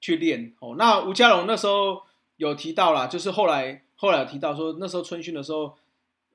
[0.00, 0.54] 去练。
[0.60, 2.02] 哦，那吴家龙那时候
[2.38, 5.76] 有提到啦，就是后来后来有提到说，那时候春训的时候，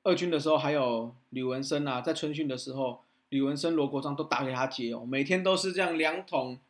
[0.04, 6.60] 二军的时候还有吕文生啊，在春训的时候，吕文生、罗国璋都打给他接哦，每天都是这样两桶。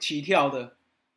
[0.00, 0.76] 起跳的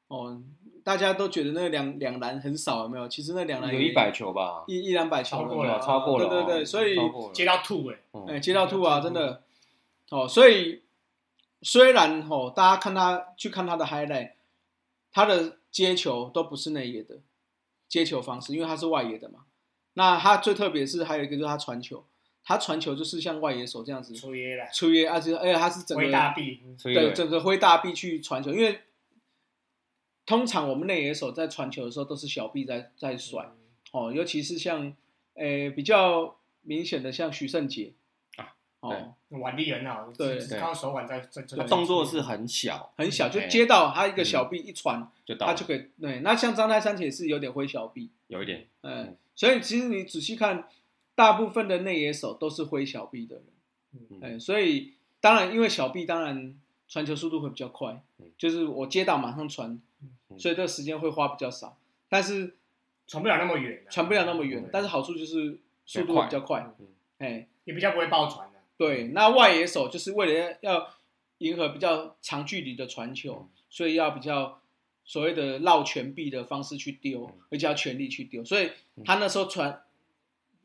[0.10, 0.42] 哦，
[0.84, 3.08] 大家都觉得那两两篮很少，有没有？
[3.08, 6.98] 其实那两篮有一百球吧，一一两百球，超过了，超过了，对对对，所以
[7.32, 9.42] 接到吐哎，哎，接到吐啊，真的
[10.10, 10.28] 哦。
[10.28, 10.82] 所以
[11.62, 14.32] 虽然哦，大家看他去看他的 highlight，
[15.14, 17.20] 他的接球都不是内野的
[17.88, 19.46] 接球方式，因为他是外野的嘛。
[19.94, 22.04] 那他最特别是还有一个就是他传球。
[22.44, 28.52] 他传球就是像外野手这样子，出约了，出约，而且而且他是整个挥大臂，对，整个挥大臂去传球。
[28.52, 28.80] 因为
[30.26, 33.48] 通常我们内野手在传球的时候都是小臂在在甩，
[33.92, 34.96] 哦，尤其是像
[35.36, 38.07] 诶比较明显的像徐胜杰啊，
[38.80, 46.20] 哦，腕力很好，对，靠手腕在在在，动作是很小很小，就接到他一个小臂一传，就他就可以对。
[46.20, 50.68] 那像张泰山也是有点挥小臂，有一点，嗯，所以其实你仔细看。
[51.18, 56.56] 大部分的内野手都是挥小臂的人，哎，所以当然，因为小臂当然
[56.88, 58.00] 传球速度会比较快，
[58.38, 59.82] 就是我接到马上传，
[60.38, 61.76] 所以这个时间会花比较少，
[62.08, 62.56] 但是
[63.08, 66.70] 传不了那么远，传不了那么远，但是好处就是速度比较快，
[67.18, 68.57] 哎，也比较不会爆传的。
[68.78, 70.94] 对，那外野手就是为了要
[71.40, 74.62] 迎合比较长距离的传球，所以要比较
[75.04, 78.72] 所谓的绕全臂的方式去丢，而且要全力去丢，所以
[79.04, 79.84] 他那时候传。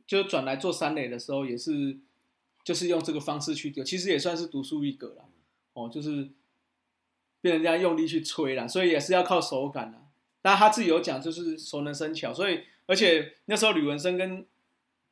[0.05, 1.97] 就转来做三垒的时候，也是
[2.65, 5.25] 就是用这个方式去丢，其实也算是独树一格了。
[5.73, 6.29] 哦，就是
[7.41, 9.99] 被人家用力去吹了，所以也是要靠手感的。
[10.43, 14.45] 但他自己有讲，就是熟能生巧，所以而且那时候吕文生跟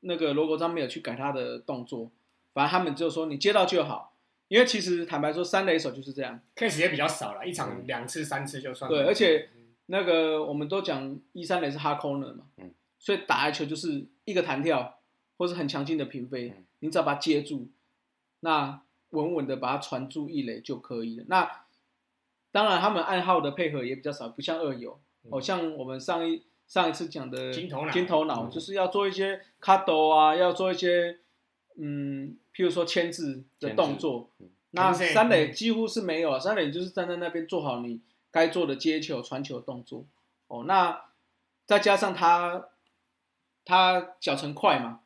[0.01, 2.11] 那个罗国璋没有去改他的动作，
[2.53, 4.15] 反正他们就说你接到就好，
[4.49, 6.41] 因为其实坦白说，三垒手就是这样。
[6.57, 8.91] case 也比较少了，一场两次三次就算。
[8.91, 9.49] 对，而且
[9.87, 14.99] 那个我们都讲一三垒是 hard corner 嘛，嗯所以打来球就是一个弹跳
[15.39, 17.69] 或是很强劲的平飞，嗯你只要把它接住，
[18.41, 21.25] 那稳稳的把它传住一垒就可以了。
[21.29, 21.65] 那
[22.53, 31.19] 当然他们暗号的配合也比较少，不像二游，嗯哦，像我们上一上一次讲的金头脑金头脑嗯就是要做一些 cut 啊，要做一些
[31.83, 34.49] 嗯，譬如说牵制的动作嗯。
[34.73, 40.05] 那三垒几乎是没有啊，三垒就是站在那边做好你该做的接球、传球动作。
[40.47, 41.07] 哦，那
[41.66, 42.69] 再加上他
[43.64, 45.01] 他脚程快嘛，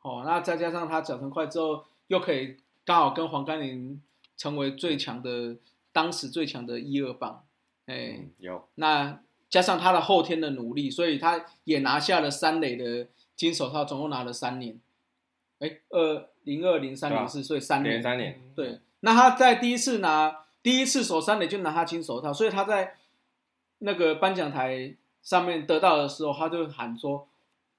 [0.00, 2.56] 哦，那再加上他脚程快之后，又可以
[2.86, 4.00] 刚好跟黄甘霖
[4.36, 5.56] 成为最强的
[5.92, 7.44] 当时最强的一二棒，
[7.84, 14.80] 哎、嗯，有那加上他的后天的努力，所以他也拿下了三垒的金手套，总共拿了三年。
[15.62, 18.02] 哎，二零二零三零四，所以三年。
[18.02, 22.96] 三年，对，那他在第一次拿第一次守三垒就拿他金手套，所以他在
[23.78, 27.28] 那个颁奖台上面得到的时候，他就喊说：“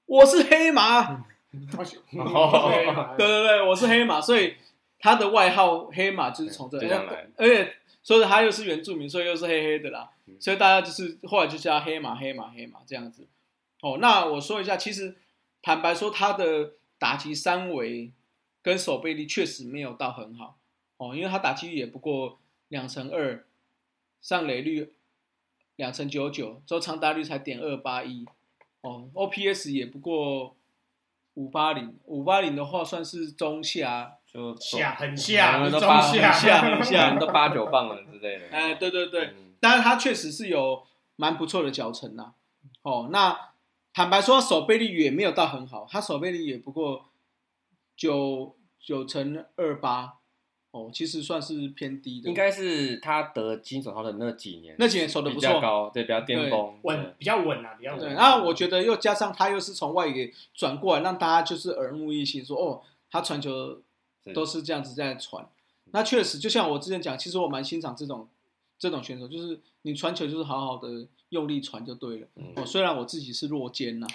[0.06, 1.12] 我是黑马。
[1.12, 1.24] 哦
[3.16, 4.56] 对对对对，我是黑马，所以
[4.98, 13.26] 他的外号黑马就是从这来而且所以他又是原住民，所以又是黑黑的啦，嗯所以大家就是后来就叫黑马黑马黑马这样子。
[13.82, 15.14] 哦，那我说一下，其实
[15.62, 16.72] 坦白说，他的
[17.04, 18.10] 打击三围
[18.62, 20.56] 跟守备力确实没有到很好。
[20.96, 22.38] 哦，因为他打击率也不过
[22.68, 23.44] 两成二，
[24.22, 24.94] 上垒率
[25.76, 28.24] 两成九九，周长打率才点二八一，
[28.80, 30.56] 哦，OPS 也不过
[31.34, 36.32] 五八零，五八零的话算是中下，就下很下，都八中下。
[36.32, 38.48] 下很下都八九棒了之类的。
[38.50, 40.82] 哎，对对对，嗯，当然他确实是有
[41.16, 42.32] 蛮不错的脚程呐、
[42.80, 43.50] 哦，那
[43.94, 47.06] 坦白说，守备率也没有到很好，他守备率也不过
[47.96, 50.18] 九九乘二八，
[50.72, 52.28] 哦，其实算是偏低的。
[52.28, 58.16] 应该是他得金手套的那几年，那几年守的不比错较高，对，比较巅峰，稳比较稳啊，比较对，稳。
[58.16, 63.80] 然后我觉得又加上他又是从外野转过来，让大家就是耳目一新，说哦，他传球
[64.34, 65.48] 都是这样子在传。
[65.92, 68.28] 那确实，就像我之前讲，其实我蛮欣赏这种
[68.76, 72.26] 这种选手，就是你传球就是好好的用力传就对了。
[72.36, 74.06] 嗯哦，虽然我自己是弱肩呐、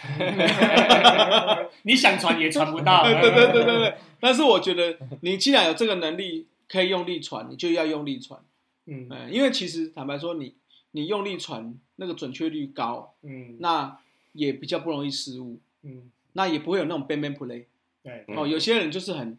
[1.84, 3.03] 你想传也传不到。
[3.03, 8.39] 对对对对对对，但是我觉得你既然有这个能力，可以用力传，你就要用力传。
[8.86, 10.55] 嗯嗯，因为其实坦白说你，
[10.91, 13.99] 你用力传，那个准确率高，嗯那
[14.34, 17.65] 也比较不容易失误，嗯，那也不会有那种 bang bang play。
[18.01, 19.38] 对，嗯哦，有些人就是很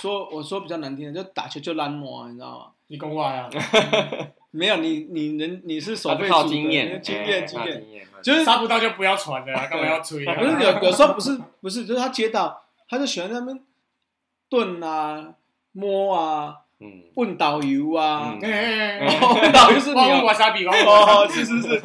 [0.00, 2.72] 说，我说比较难听的，就打球就烂摸，你知道吗？
[2.86, 3.50] 你讲话啊，
[4.52, 7.82] 没有你，你能你是守他是靠经验，经验经验，
[8.22, 10.34] 就是杀不到就不要传了啊， 干嘛要吹啊？
[10.38, 13.60] 不是有有时候不是不是，就是他接到，他就喜欢在那边
[14.50, 15.34] 顿啊、
[15.72, 21.82] 摸啊、嗯，问导游啊，嗯哎， 哦问导游是你我哦，瓦萨比，我哦是是是，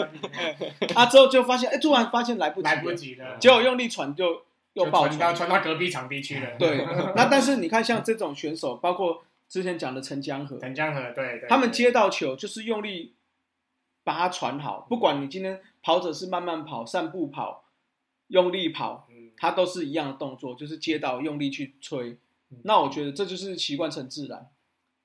[0.93, 6.49] 啊之后就发现，哎，突然发现来不及来了，不及了，结果用力传就又爆传到传，传到隔壁场地去了。
[6.59, 13.15] 对，那但是你看像这种选手，包括之前讲的陈江河，陈江河，对对，他们接到球就是用力
[14.03, 17.65] 把它传好，不管你今天跑者是慢慢跑、散步跑、
[18.27, 22.17] 用力跑，嗯，它都是一样的动作，就是接到用力去吹。
[22.63, 24.47] 那我觉得这就是习惯成自然。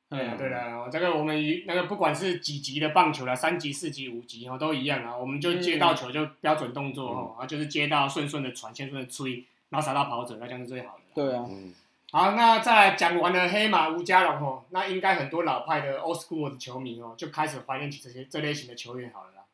[0.09, 5.16] 对啊，对的，这个我们一那个不管是几级的棒球啦，三级、四级、五级哦，都一样啊。
[5.16, 11.02] 我们就接到球就标准动作哦，啊，就是接到顺顺的传，顺顺的吹，然后撒到跑者，那这样是最好的。
[11.14, 11.72] 对啊，嗯，
[12.14, 19.44] 好，那再来讲完了黑马吴家龙哦，那应该很多老派的 old school 的球迷哦，就开始怀念起这些这类型的球员好了啦。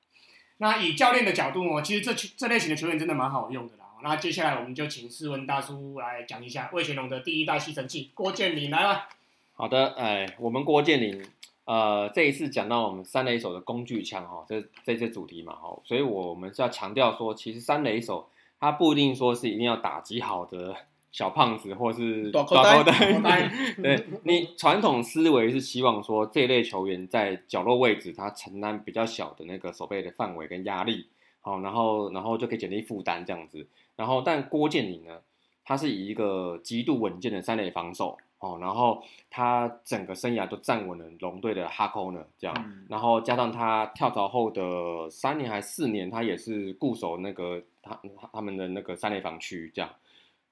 [0.56, 3.84] 那以教练的角度哦，其实这这类型的球员真的蛮好用的啦。
[4.02, 9.08] 那接下来我们就请世文大叔来讲一下魏全龙的第一代吸尘器郭建林来吧。
[9.54, 11.24] 好的，哎，我们郭建林，
[11.64, 20.74] 呃，这一次讲到我们三垒手的工具枪哈，这这些主题嘛哈，所以我们是要强调说，其实三垒手他不一定说是一定要打击好的
[21.18, 22.84] 小胖子或是短口袋口
[23.20, 23.50] 袋
[23.82, 31.08] 对你 传统思维是希望说这一类球员在角落位置，他承担比较小的那个手背的范围跟压力，
[31.40, 33.66] 好，然后然后就可以减低负担这样子。
[33.96, 35.18] 然后但郭建林呢，
[35.64, 42.54] 他是以一个极度稳健的三垒防守，哦，然后他整个生涯都站稳了龙队的哈扣呢，这样。
[42.64, 47.98] 嗯然后加上他跳槽后的三年还四年，他也是固守那个他
[48.32, 49.90] 他们的那个三垒防区这样。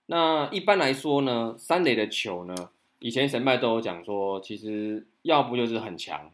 [0.07, 2.54] 那一般来说呢，三垒的球呢，
[3.00, 6.30] 以前神拜都有讲说，其实要不就是很强，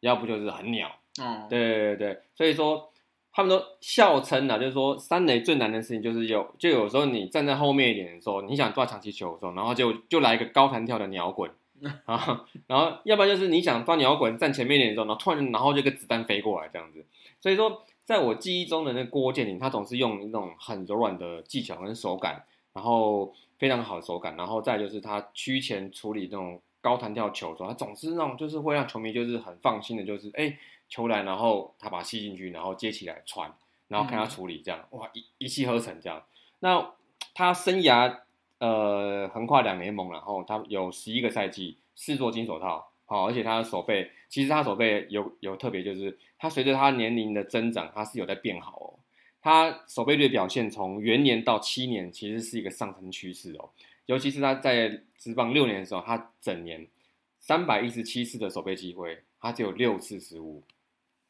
[0.00, 0.88] 要不就是很鸟。
[1.20, 2.90] 哦，对对对，所以说
[3.32, 11.48] 他们都笑称啊，就是说三垒最难的事情就是有，就有时候你站在后面一点的时候，你想抓长期球的时候，然后就就来一个高弹跳的鸟滚，
[12.06, 17.04] 啊，然后要不然就是你想抓鸟滚站前面一点的时候，然后突然然后就一个子弹飞过来这样子。
[17.40, 22.44] 所以说，在我记忆中的那郭建林，他总是用那种很柔软的技巧跟手感，
[22.74, 30.58] 然后非常好的手感，然后再就是他区前处理那种高弹跳球的时候，他总是那种就是会让球迷就是很放心的，就是哎
[30.88, 33.50] 球来，然后他把它吸进去，然后接起来传，
[33.88, 36.22] 然后看他处理这样，哇一一气呵成这样。
[36.58, 36.92] 那
[37.32, 38.18] 他生涯
[38.58, 48.98] 呃横跨两联盟，然后他有十一个赛季，四座金手套，好，而且他的手背，其实他手背有有特别，就是他随着他年龄的增长，他是有在变好哦。
[49.44, 53.68] 他守备率的表现从元年到七年，其实是一个上升趋势哦。
[54.06, 56.86] 尤其是他在职棒六年的时候，他整年
[57.40, 60.62] 三百一十七次的守备机会，他只有六次失误，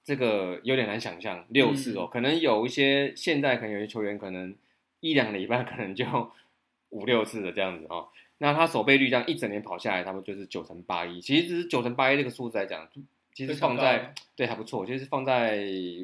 [0.04, 4.54] 这个有点难想象，六次哦，可能有一些现在可能有些球员可能
[5.00, 6.06] 一两个礼拜可能就
[6.90, 8.06] 五六次的这样子哦。
[8.38, 11.20] 那他守备率这样一整年跑下来，他们就是九乘八一。
[11.20, 12.88] 其实只是九乘八一这个数字来讲，
[13.34, 14.86] 其实放在对还不错。
[14.86, 15.58] 其实放在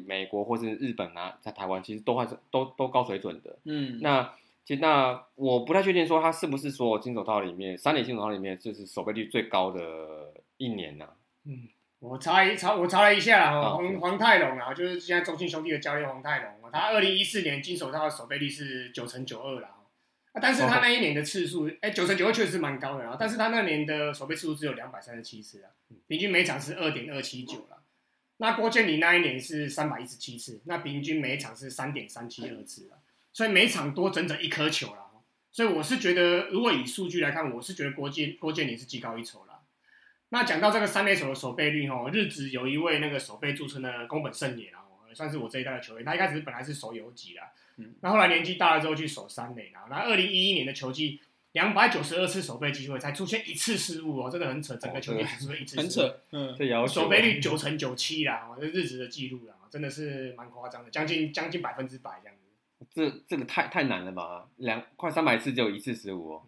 [0.05, 3.57] 美国或是日本啊，在台湾其实都还是都都高水准的。
[3.63, 4.33] 嗯，那
[4.65, 11.07] 其实那我不太确定说它是不是所有金手套里面三点金手套里面就是守备率最高的一年呢、
[11.45, 11.67] 嗯，
[11.99, 19.69] 我查一查，我查了一下啦，好黄黄泰龙啊，就是现在中信兄弟的教练黄泰龙，他二零一四年金手套的守备率是九成九二啦。
[20.33, 25.71] 啊，但是他那一年的次数，哎，九成九二确实是蛮高的啊，但是他那年的守备次数只有两百三十七次啊，
[26.07, 27.77] 平均每场是二点二七九啦。
[28.37, 32.97] 那郭建林那一年是三百一十七次，那平均每场是三点三七二次啊，
[33.33, 35.07] 所以每场多整整一颗球啦。
[35.53, 39.59] 所以我是觉得，如果以数据来看，我是觉得郭建郭建林是技高一筹啦。
[40.29, 44.79] 那讲到这个三垒手的守备率哦，日职有一位那个守备著称的宫本胜也啊，
[45.13, 46.05] 算是我这一代的球员。
[46.05, 47.51] 他一开始本来是守游击啦，
[47.81, 49.87] 嗯，那后来年纪大了之后去守三垒啦。
[49.89, 51.19] 那二零一一年的球季，
[51.53, 62.41] 两百九十二次守备机会才出现一次失误哦，真的很扯，整个球季只出现一次失误，很扯，嗯，这要守备率九成九七啦，哦，这日子的记录啦，真的是蛮夸张的，将近将近百分之百这样子。
[62.93, 64.47] 这这个太太难了吧？
[64.57, 66.43] 两快三百次只有一次失误哦。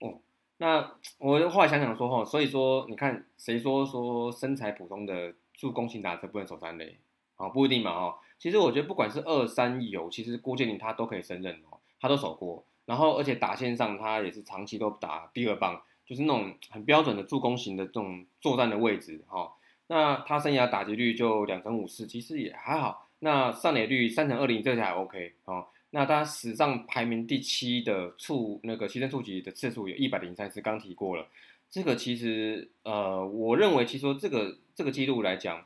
[0.00, 0.20] 哦，
[0.58, 6.98] 那我后来想想说哈，所以说你看谁说说身材普通的助攻型打者不能守三垒？
[7.36, 8.14] 啊，不一定嘛哦。
[8.38, 12.64] 其实我觉得不管是二三游，其实郭建林他都可以胜任哦，他都守过。
[12.84, 19.52] 然后而且打线上他也是长期都打第二棒，就是那种很标准的助攻型的这种作战的位置哈。
[19.88, 23.08] 那他生涯打击率就两成五四，其实也还好。
[23.20, 25.66] 那上垒率三成二零，这个还 OK 哦。
[25.90, 31.26] 那他史上排名第七的触那个牺牲触及的次数有一百零三次，刚提过了。
[31.70, 35.64] 这个其实呃，我认为其实说这个这个记录来讲，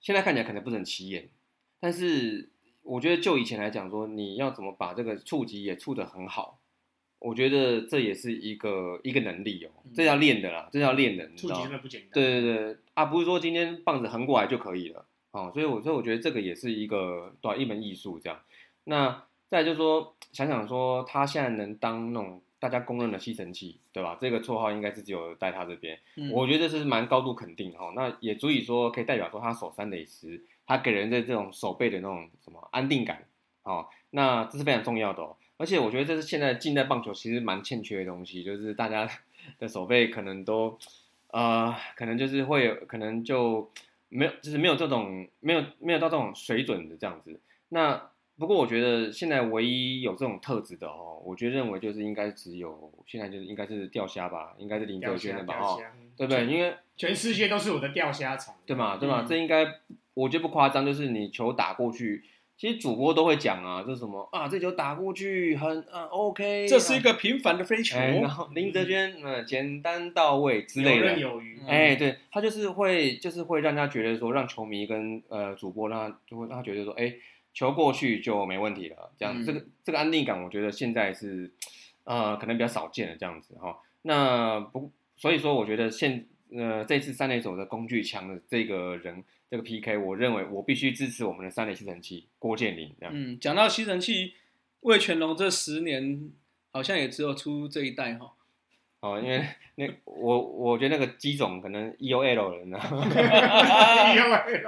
[0.00, 1.28] 现在看起来可能不是很起眼，
[1.82, 2.48] 但是
[2.84, 6.60] 我觉得就以前来讲说，你要怎么把这个触及也触得很好，
[7.18, 12.10] 我觉得这也是一个一个能力哦，这要练的啦，这要练的，你知触及道吗真的不简单。
[12.12, 18.38] 对对对，啊，不是说今天棒子横过来就可以了，哦，所以我所以我觉得这个也是一个对吧一门艺术这样。
[18.84, 24.16] 那再就是说，想想说他现在能当那种大家公认的吸尘器，对吧？
[24.20, 30.44] 这个绰号应该是只有在他这边，嗯我觉得这是蛮高度肯定哈、那也足以说可以代表说他手三垒时，
[30.76, 33.22] 他给人的这种手背的那种什么安定感，
[33.62, 35.36] 哦，那这是非常重要的哦。
[35.58, 39.06] 而且我觉得这是现在近代棒球其实蛮欠缺的东西，就是大家
[39.60, 40.78] 的手背可能都，
[41.28, 43.70] 呃，可能就是会有，可能就
[44.08, 47.38] 没有，就是没有这种没有没有到这种水准的这样子。
[47.68, 55.78] 那不过我觉得现在唯一有这种特质的哦，我觉得认为就是应该只有现在就是应该是钓虾吧，应该是林钓哲轩，的吧哦，
[56.16, 56.46] 对不对？
[56.46, 59.64] 因为全世界都是我的钓虾场，对嘛，对嘛，嗯这应该
[60.14, 62.22] 我觉得不夸张，就是你球打过去，
[62.56, 71.58] 其实主播都会讲啊，就是什么啊，这球打过去很啊 OK，这是一个平凡的飞球，哎，然后林哲轩呃简单到位之类游刃的，有余。
[71.60, 77.14] 嗯哎，对他就是会就是会让他觉得说，让球迷跟呃主播让他就会让他觉得说，哎，
[77.54, 81.50] 球过去就没问题了，这样，嗯这个这个安定感，我觉得现在是
[82.04, 89.22] 呃可能比较少见的这样子哈、那不所以说，我觉得现呃这次三垒手的工具强的这个人
[89.52, 93.12] 这个 PK，我认为我必须支持我们的三垒吸尘器郭建林这样。
[93.14, 94.32] 嗯，讲到吸尘器，
[94.80, 96.30] 魏全龙这十年
[96.72, 98.32] 好像也只有出这一代哈。
[99.00, 104.62] 哦，因为那我我觉得那个机种可能 EOL 人呢，因为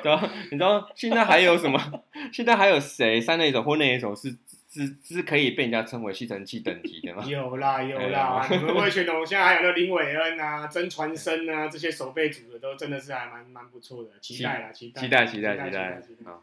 [0.00, 0.30] 对吧？
[0.52, 2.04] 你知道现在还有什么？
[2.32, 4.36] 现在还有谁三垒手或内野手是
[4.84, 7.24] 是是可以被人家称为吸尘器等级的吗？
[7.26, 16.30] 有啦有啦，你们魏全龙现在还有那林伟恩啊、曾传生啊这些守备组的都真的是还蛮蛮不错的，期待啦，期待期待期待期期待！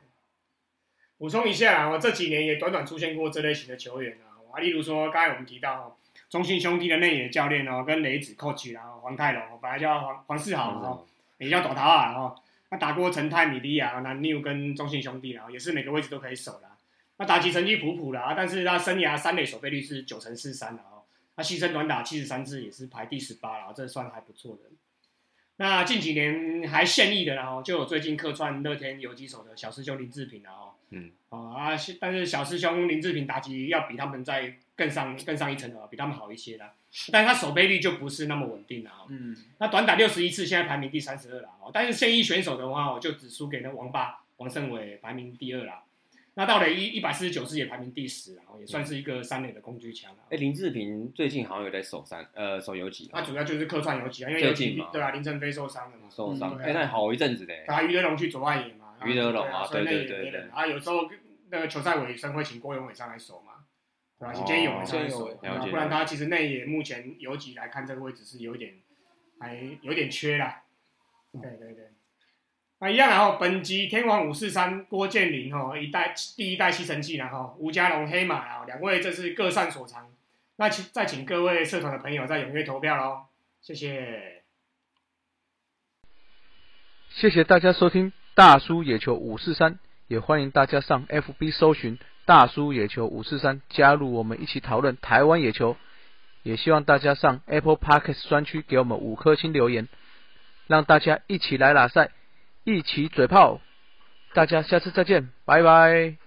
[1.19, 5.95] 补充一下啊，我这几年也短短出现过这类型的球员啊，啊，例如说刚才我们提到哦，
[6.29, 11.05] 中信兄弟的内野教练哦，跟雷子 coach 然后，黄泰龙，本来叫黄黄世豪哦，
[11.37, 12.35] 也叫朵涛啊，哦，
[12.69, 16.72] 他打过陈泰、米利亚、南 new 跟中信兄弟然后，也是每个位置都可以守啦。
[17.17, 21.03] 那打击成绩普普啦，但是他生涯三垒守备率是九成四三的哦，
[21.35, 24.69] 他牺牲短打七十三次也是排第十八了，这算还不错的。
[25.57, 36.73] 那近几年还现役的，然后就有最近客串乐天游击手的小师兄林志平了哦，嗯，啊，但是小师兄林志平打击要比他们在更上更上一层楼，比他们好一些啦，
[37.11, 45.82] 但是他守备率就不是那么稳定了哦，嗯，那短打六十一次，现在排名第三十二了哦，但是现役选手的话，我就只输给那王八王胜伟，排名第二了。
[46.35, 50.23] 那到了一一百四十九次也排名第十，然后也算是一个三垒的工具枪了。
[50.31, 53.07] 哎，林志平最近好像有在守三，呃，守游击。
[53.13, 56.09] 他主要就是客串游击啊，因为游击对啊，林振飞受伤了嘛。
[56.09, 57.63] 受伤，哎，那好一阵子嘞。
[57.67, 58.95] 他余德龙去左外野嘛。
[59.05, 60.41] 余德龙啊，对对对对。
[60.51, 61.07] 啊，有时候
[61.49, 63.65] 那个球赛尾声会请郭永伟上来守嘛，
[64.17, 64.33] 对吧？
[64.33, 65.27] 请建勇上来守，
[65.69, 68.73] 不然他其实内野目前游击来看这个位置是有点
[69.39, 70.63] 还有点缺啦。
[71.33, 71.89] 对对对。
[72.83, 80.09] 啊，一样，然后本集天王五四三郭建林哈一代第一代吸尘器然后吴家龙黑马啊两位这是各擅所长，
[80.57, 83.27] 那请再请各位社团的朋友再踊跃投票喽，
[83.61, 84.41] 谢谢，
[87.09, 89.79] 谢谢大家收听大叔野球五四三，
[90.09, 95.77] 也欢迎大家上 FB 搜寻大叔野球五四三，加入我们一起讨论台湾野球，
[96.41, 99.87] 也希望大家上 Apple Podcast 专区给我们五颗星留言，
[100.67, 102.11] 让大家一起来打赛。
[102.63, 103.59] 一起嘴炮，
[104.33, 106.22] 大家下次再见，拜拜。